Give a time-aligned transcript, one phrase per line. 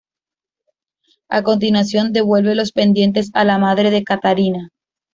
[1.29, 4.69] A continuación, devuelve los pendientes a la madre de Catharina.